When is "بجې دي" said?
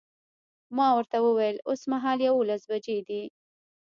2.71-3.23